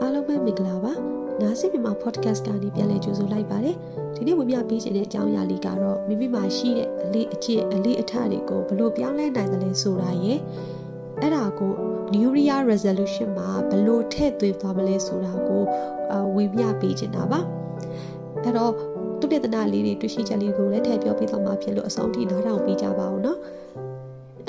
[0.00, 0.92] အားလုံးပဲမင်္ဂလာပါ
[1.40, 3.76] နားဆင်မြန်မာ podcast ကနေပြန်လည်ကြိုဆိုလိုက်ပါတယ်
[4.16, 10.38] ဒီနေ့ဝင်ပြပေးခြင်းတဲ့အကြောင်းအရာလေးကတော့မိမိမှာရှိတဲ့အလေးအကျင့်အလေးအထတွေကိုဘလို့ပြောင်းလဲနိုင်တယ်လဲဆိုတာရယ်
[11.20, 11.72] အဲ့ဒါကို
[12.14, 15.62] New Year Resolution မှာဘလို့ထည့်သွင်းသွားမလဲဆိုတာကို
[16.36, 17.40] ဝင်ပြပေးခြင်းတာပါ
[18.42, 18.72] အဲ့တော့
[19.20, 23.87] တုတ္တနာလေးတွေတွေ့ရှိချက်လေးကိုလည်းထည့်ပြောပေးသွားမှာဖြစ်လို့အဆုံးထိနားထောင်ပေးကြပါဦးနော်အဲ့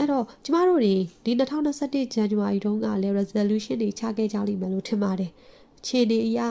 [0.10, 0.96] တော့ကျမတို့တွေ
[1.26, 5.32] ဒီ2021 January တုန်းကလည်း resolution တွေချခဲ့ကြလိမ့်မယ်လို့ထင်ပါတယ်
[5.86, 6.48] ခြေနေအရာ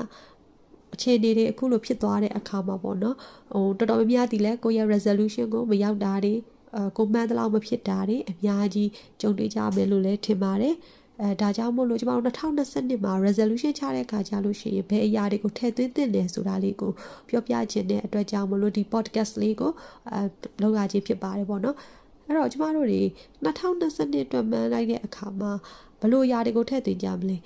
[0.95, 3.17] အခြေအနေတွေအခုလိုဖြစ်သွားတဲ့အခါမှာပေါ့နော်
[3.53, 6.35] ဟိုတော်တော်များများဒီလဲကိုယ့်ရဲ့ resolution ကိုမရောက်တာတွေ
[6.77, 8.89] အကိုမှန်းတလောက်မဖြစ်တာတွေအများကြီး
[9.21, 10.75] ကြုံတွေ့ကြမယ်လို့လည်းထင်ပါတယ်
[11.23, 16.93] အဲဒါကြောင့်မို့လို့ကျမတို့2022မှာ resolution ချတဲ့အခါကျလို့ရှိရင်ဘယ်အရာတွေကိုထည့်သွင်းသင့်တယ်ဆိုတာလေးကို
[17.29, 19.73] ပြောပြခြင်းတဲ့အတွက်ကြောင့်မို့လို့ဒီ podcast လေးကို
[20.11, 20.21] အဲ
[20.63, 21.77] လောက်ရခြင်းဖြစ်ပါတယ်ပေါ့နော်
[22.28, 23.02] အဲ့တော့ကျမတို့တွေ
[23.46, 25.52] 2022အတွက်မှန်းလိုက်တဲ့အခါမှာ
[26.02, 27.38] ဘလို့ຢာတွေကိုထည့်သွင်းကြမလဲ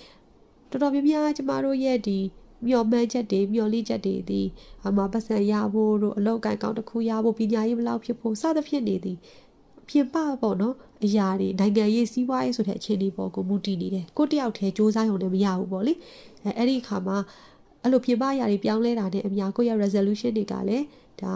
[0.70, 2.20] တော်တော်များများကျမတို့ရဲ့ဒီ
[2.68, 4.42] မျော်မှန်းချက်တွေမျော်လင့်ချက်တွေဒီ
[4.88, 9.18] အမပတ်စံရဖို့တို့အလောက်ကန်ကောင်းတစ်ခုရဖို့ပညာရေးဘလောက်ဖြစ်ဖို့စသဖြင့်နေသည်
[9.88, 10.76] ပြင်ပပေါ့နော်
[11.06, 15.94] အရာတွေနိုင်ငံရေးစီးပွားရေးဆိုတဲ့အခြေအနေပေါ်ကိုမူတည်နေတယ်ကိုတယောက်တည်းစ조사ရုံနဲ့မရဘူးပေါ့လေ
[16.46, 17.18] အဲအဲ့ဒီအခါမှာ
[17.84, 20.86] အဲ့လိုပြင်ပအရာတွေပြောင်းလဲတာနဲ့အများကိုယ့်ရဲ့ resolution တွေကလည်း
[21.22, 21.34] ဒါ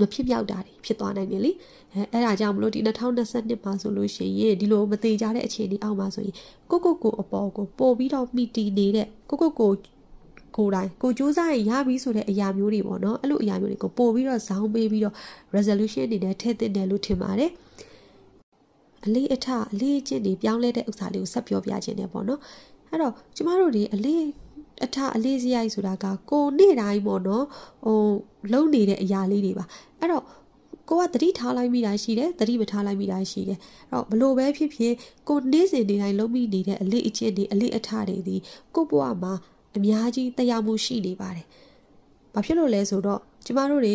[0.00, 1.50] မဖြစ်မြောက်တာတွေဖြစ်သွားနိုင်တယ်လေ
[1.92, 6.34] အဲအဲ့ဒါကြောင့်မလို့ဒီ2022မှာဆိုလို့ရှိရင်ဒီလိုမသေးကြတဲ့အခြေအနေအောက်မှာဆိုရင်
[6.70, 9.72] ကိုကိုကိုအပေါ်ကိုပို့ပြီးတော့မိတီနေတဲ့ကိုကိုကို
[10.56, 15.14] ကိုယ်တိုင်ကိုစူးစမ်းရင်ရပြီဆိုတဲ့အရာမျိုးတွေပေါ့နော်အဲ့လိုအရာမျိုးတွေကိုပို့ပြီးတော့ဇောင်းပေးပြီးတော့
[15.56, 17.50] resolution အနေနဲ့ထည့်သင့်တယ်လို့ထင်ပါတယ်
[19.04, 22.40] အလေးအထအလေးအကျင့်တွေပြောင်းလဲတဲ့ဥစ္စာလေးကိုဆက်ပြောပြခြင်းနဲ့ပေါ့နော်
[22.90, 24.22] အဲ့တော့ကျမတို့တွေအလေး
[24.84, 27.44] အထအလေးစရိုက်ဆိုတာကကိုနေ့တိုင်းပေါ့နော်
[27.84, 28.02] ဟို
[28.52, 29.64] လုံနေတဲ့အရာလေးတွေပါ
[30.00, 30.24] အဲ့တော့
[30.90, 33.58] ကိုကသတိထားလိုက်မိတာရှိတယ်သတိမထားလိုက်မိတာရှိတယ်
[33.90, 34.94] အဲ့တော့ဘလို့ပဲဖြစ်ဖြစ်
[35.28, 38.36] ကိုနေ့စဉ်နေ့တိုင်းလုံးမိနေတဲ့အလေးအကျင့်တွေအလေးအထတွေဒီ
[38.74, 39.32] ကိုဘဝမှာ
[39.76, 41.46] အများကြီးတရားမှုရှိနေပါတယ်။
[42.34, 43.94] ဘာဖြစ်လို့လဲဆိုတော့ကျမတို့တွေ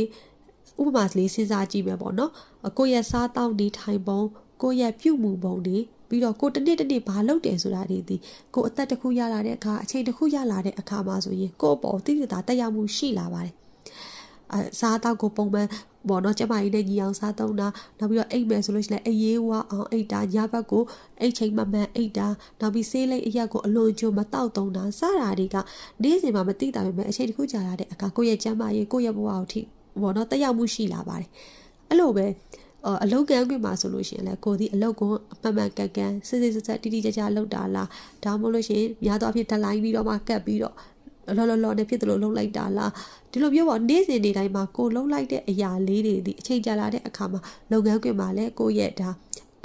[0.81, 2.31] ဥပမာလေးစဉ်းစားကြည့်မယ်ပေါ့နော်။
[2.77, 4.21] ကိုယ့်ရဲ့စားတောက်နေထိုင်ပုံ
[4.61, 5.77] ကိုယ့်ရဲ့ပြုမှုပုံတွေ
[6.09, 8.15] ပြီးတော့ကိုတနေ့တနေ့ဘာလုပ်တယ်ဆိုတာတွေဒီ
[8.53, 13.53] ကိုအသက်တစ်ခုရလာတဲ့အခါအချိန်တစ်ခုရလာတဲ့အခါမှာဆိုရင်ကိုယ့်အပေါ်တိတိတာတက်ရောက်မှုရှိလာပါတယ်။
[14.53, 15.67] အစားတောက်ကိုပုံမှန်
[16.09, 17.67] ပေါ့နော်ကျမကြီးနဲ့ညီအောင်စားသုံးတာ
[17.99, 20.83] နောက်ပြီးတော့အိတ်မယ်ဆိုလို့ရှိရင်အေးရေးဝအောင်အိတ်တာညဘက်ကို
[21.21, 22.27] အိတ်ချိန်မမှန်အိတ်တာ
[22.59, 25.55] နောက်ပြီးဆေးလိပ်အရက်ကိုအလွန်ကျွမတောက်သုံးတာစတာတွေက
[26.03, 29.61] နေ့စဉ်မှာမသိတာပဲမဲ့အချိန်တစ်ခုကြာလာတဲ့အခါကိုယ့်ရဲ့ကျမကြီးကိုယ့်ရဲ့ဘဝကိုထိ
[30.01, 31.29] ပေါ့နော်တက်ရောက်မှုရှိလာပါတယ်
[31.89, 32.25] အဲ့လိုပဲ
[33.03, 37.89] အလုတ်ကန်ခွင့်မှာဆိုလို့ရှိရင်လည်းကိုဒီအလုတ်ကိုအမှန်မှန်ကန်ကန်စစ်စစ်ဆက်ဆက်တိတိကျကျလုပ်တာလား
[38.23, 40.75] ဒါမှမဟုတ်လို့ရှိရင်များသောအားဖြင့်ဒလိုင်းပြီးတော့မှကတ်ပြီးတော့
[41.37, 42.91] လောလောလောနဲ့ဖြစ်တယ်လို့လုံးလိုက်တာလား
[43.31, 47.39] ဒီလိုမျိုးပေါ့နေ့စဉ်နေ့တိုင်းမှာကိုလုံးလိုက်တဲ့အရာလေးတွေဒီအချိန်ကြာလာတဲ့အခါမှာ
[47.71, 49.09] လုပ်ငန်းခွင်မှာလည်းကိုရဲ့ဒါ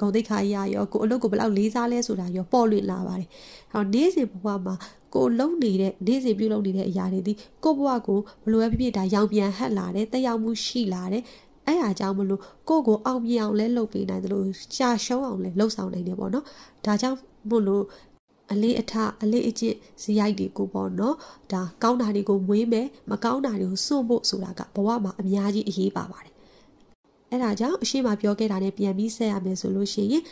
[0.00, 3.28] ဂုံတိတ်ခါရရောကိုအလုပ်ကိုဘယ်လောက်လေးစားလဲဆိုတာရောပေါ်လွင်လာပါတယ်။
[3.74, 4.74] အဲတော့နေ့စဉ်ဘဝမှာ
[5.14, 7.32] ကိုလုံနေတဲ့နေ့စဉ်ပြုလုပ်နေတဲ့အရာတွေဒီ
[7.64, 11.22] ကိုဘဝကိုဘလိုပဲဖြစ်ဖြစ်ဒါရောင်ပြန်ဟက်လာတယ်တက်ရောက်မှုရှိလာတယ်
[11.68, 14.46] အဲ့အားကြောင့်မလို့ကိုကိုအောင်မြင်အောင်လဲလုပ်ပေးနိုင်တယ်လို့
[14.76, 16.44] ရှာရှုံးအောင်လဲလှုပ်ဆောင်နိုင်တယ်ပေါ့နော်
[16.84, 17.18] ဒါကြောင့်
[17.50, 17.84] မို့လို့
[18.52, 21.16] အလေးအထအလေးအကျင့်ဇီရိုက်တွေကိုပေါ့နော်
[21.52, 26.34] ဒါကောင်းတာတွေကိုမွေးမယ်မကောင်းတာတွေကိုစွန့်ဖို့ဆိုတာကဘဝမှာအများကြီးအရေးပါပါတယ်
[27.30, 30.24] အဲ့ဒါကြောင့်အရှိမပြောခဲ့တာနဲ့ပြန်ပြီးဆက်ရမယ်ဆိုလို့ရှိရင်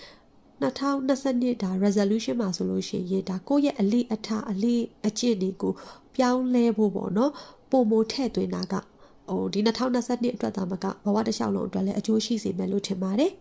[0.63, 5.73] 2022ဒါ resolution မှာဆိုလို့ရှိရင်ဒါကိုယ့်ရဲ့အလေးအထအလေးအကျင့်တွေကို
[6.17, 7.33] ပြောင်းလဲဖို့ပေါ့နော်
[7.71, 8.75] ပုံမိုထည့်သွင်းတာက
[9.31, 13.33] ဟိုဒီ2022အတွက်သာမကဘဝတစ်လျှောက်လုံးအတွက်လည်းအကျိုးရှိစေမယ်လို့ထင်ပါတယ်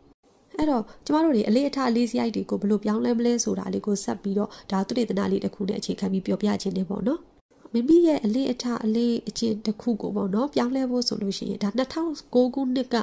[0.58, 7.20] အဲ့တော့ကျမတို့တွေအလေးအထားအလေးစရိုက်တွေကိုဘယ်လိုပြောင်းလဲမလဲဆိုတာလေးကိုဆက်ပြီးတော့ဒါသူတေသနာလေးတစ်ခုနဲ့အခြေခံပြီးပြောပြခြင်းနေပေါ့နော်
[7.74, 12.96] မိမိရဲ့အလေးအထားအလေးအကျင့်တစ်ခုကိုပေါ့နော်ပြောင်းလဲဖို့ဆိုလို့ရှိရင်ဒါ2009ခုနှစ်က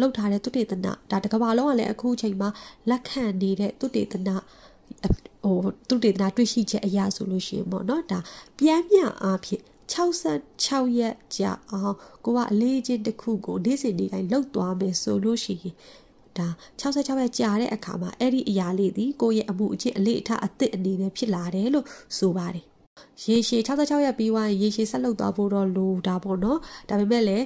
[0.00, 2.48] လောက်ထားတဲ့သူတေသနာဒါတကဘာလုံးကလည်းအခုချိန်မှာ
[2.90, 4.36] လက်ခံနေတဲ့သူတေသနာ
[5.44, 8.18] ဟိုသူတေသနာတွေ့ရှိချက်အရာဆိုလို့ရှိရင်ပေါ့နော်ဒါ
[8.58, 11.94] ပြန်ပြန်အားဖြင့် 66ရက်ကြာအောင်
[12.24, 15.74] ကိုကအလေးချင်းတစ်ခုကိုနေ့စဉ်နေ့တိုင်းလှုပ်သွားမယ်ဆိုလို့ရှိရင်
[16.38, 16.48] ဒါ
[16.80, 21.86] 66ပဲကြာတဲ့အခါမှာအဲ့ဒီအရာလေးသည်ကိုယ့်ရဲ့အမှုအကျင့်အလေးအထားအသစ်အနေနဲ့ဖြစ်လာတယ်လို့
[22.18, 22.64] ဆိုပါတယ်
[23.24, 26.58] ရေရှည်66ရက်ပြီးွားရင်ရေရှည်ဆက်လုပ်သွားဖို့တော့လိုတာပေါ့နော်
[26.88, 27.44] ဒါပေမဲ့လည်း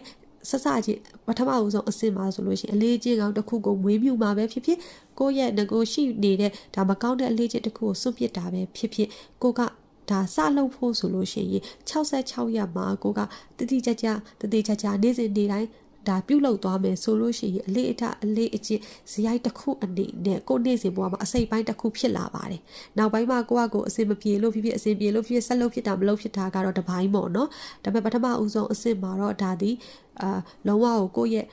[0.51, 4.79] ဆက်စချင်းပထမဦးဆုံးအစင်မှာဆိုလို့ရှိရင်အလေးချင်းကောင်တစ်ခုကိုမွေးမြူမှာပဲဖြစ်ဖြစ်
[5.19, 9.09] ကိုယ့်ရဲ့ငကိုရှိနေတဲ့ဒါမကောင်းတဲ့အလေးချင်းတစ်ခုကိုစွန့်ပစ်တာပဲဖြစ်ဖြစ်
[9.43, 9.61] ကိုက
[10.11, 13.21] ဒါစလုပ်ဖို့ဆိုလို့ရှိရင်66ရက်မှာကိုက
[13.59, 14.07] တတိကြကြ
[14.41, 15.69] တတိကြကြနေ့စဉ်နေ့တိုင်း
[16.09, 18.83] ဒါပြုတ်လောက်သွားမယ်ဆိုလို့ရှိရင်အလေးအထအလေးအကျင့်
[19.13, 22.61] ဇယိုက်တစ်ခုအနေနဲ့ကိုနေ့စဉ်ဘဝမှာအစိတ်ပိုင်းတစ်ခုဖြစ်လာပါတယ်။
[22.99, 27.49] နောက်ပိုင်းမှာကိုကကိုအစင်မပြေလို့ဖြစ်ဖြစ်အစင်ပြေလို့ဖြစ်ဖြစ်ဆက်လို့ဖြစ်တာမလို့ဖြစ်တာကတော့တပိုင်းပေါ့နော်။
[27.85, 29.71] ဒါပေမဲ့ပထမဦးဆုံးအစင်မှာတော့ဒါဒီ
[30.21, 31.47] အာလုံးဝကိုကိုယ့်ရဲ့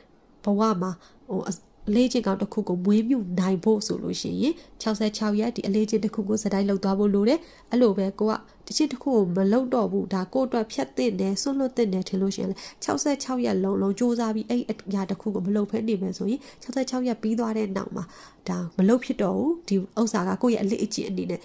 [0.44, 0.92] ဘဝမှာ
[1.30, 1.42] ဟို
[1.88, 4.54] အလေးချင်းကောင်တစ်ခုကိုမွေးမြူနိုင်ဖို့ဆိုလို့ရှိရင်
[4.84, 7.40] 66ရက်ဒီအလေးချင်းတစ်ခုကိုစတိုင်းလောက်သွားဖို့လိုတယ်
[7.72, 8.34] အဲ့လိုပဲကိုက
[8.68, 12.52] တချစ်တစ်ခုကိုမလောက်တော့ဘူးဒါကိုအတွက်ဖြတ်သင့်တယ်ဆွလွတ်သင့်တယ်ထင်လို့ရှိရင်
[12.86, 18.04] 66ရက်လုံးလုံးစူးစမ်းပြီးအဲ့အရာတစ်ခုကိုမလောက်ဖဲနေမယ်ဆိုရင်66ရက်ပြီးသွားတဲ့နောက်မှာ
[18.50, 21.40] ဒါမလောက်ဖြစ်တော့ဘူးဒီဥစ္စာကကိုယ့်ရဲ့အလေးအကျင့်အနေနဲ့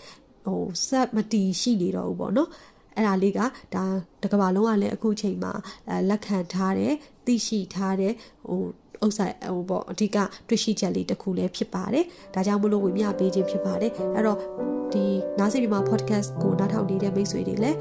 [0.46, 2.48] ဟိုစက်မတီရှိနေတော့ဘူးပေါ့နော်
[2.96, 3.40] အဲ့ဒါလေးက
[3.74, 3.84] ဒါ
[4.22, 5.52] တကဘာလုံးကလည်းအခုချိန်မှာ
[6.08, 6.94] လက်ခံထားတယ်
[7.26, 8.12] သိရှိထားတယ်
[8.48, 8.62] ဟို
[9.04, 10.16] ဥစ္စာဟိုပေါ့အဓိက
[10.48, 12.04] တွေ့ရှိချက်လေးတစ်ခုလည်းဖြစ်ပါတယ်
[12.34, 14.38] ဒါကြောင့်မလို့ဝင်မြပေးခြင်းဖြစ်ပါတယ်အဲ့တော့
[14.92, 15.04] ဒီ
[15.38, 17.78] နားစီဒီမှာ podcast ကိုနားထောင်နေတဲ့မိတ်ဆွေတွေလည်း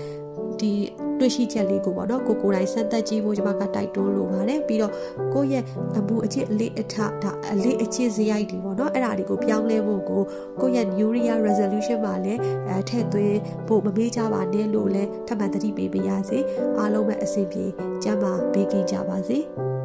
[0.62, 0.72] ဒီ
[1.20, 4.94] တွေ့ရှိချက်လေးကိုပေါ့နော်ကိုကိုယ်တိုင်စမ်းသပ်ကြည့်ဖို့ကျွန်မကတိုက်တွန်းလိုပါတယ်ပြီးတော့
[5.34, 5.64] ကိုယ့်ရဲ့
[5.98, 10.22] အမှုအကျင့်အလေးအထဒါအလေးအကျင့်စရိုက်တွေပေါ့နော်အဲ့ဒါတွေကိုပြောင်းလဲဖို့ကို
[10.62, 16.40] ကိုယ့်ရဲ့ New Year resolution မှာလည်းအဲထည့်သွင်းဖို့မမေ့ကြပါနဲ့လို့လည်းထပ်မံသတိပေးပေးရစေ
[16.78, 17.66] အားလုံးပဲအဆင်ပြေ
[18.04, 19.40] ကျန်းမာဘေးကင်းကြပါစေ။